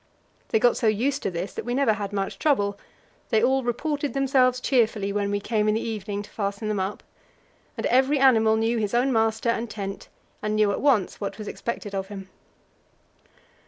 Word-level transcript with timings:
They 0.49 0.57
got 0.57 0.77
so 0.77 0.87
used 0.87 1.21
to 1.21 1.29
this 1.29 1.53
that 1.53 1.63
we 1.63 1.75
never 1.75 1.93
had 1.93 2.11
much 2.11 2.39
trouble; 2.39 2.75
they 3.29 3.43
all 3.43 3.61
reported 3.63 4.15
themselves 4.15 4.59
cheerfully 4.59 5.13
when 5.13 5.29
we 5.29 5.39
came 5.39 5.67
in 5.69 5.75
the 5.75 5.81
evening 5.87 6.23
to 6.23 6.29
fasten 6.31 6.69
them 6.69 6.79
up, 6.79 7.03
and 7.77 7.85
every 7.85 8.17
animal 8.17 8.55
knew 8.55 8.79
his 8.79 8.95
own 8.95 9.13
master 9.13 9.49
and 9.49 9.69
tent, 9.69 10.07
and 10.41 10.55
knew 10.55 10.71
at 10.71 10.81
once 10.81 11.21
what 11.21 11.37
was 11.37 11.47
expected 11.47 11.93
of 11.93 12.07
him. 12.07 12.29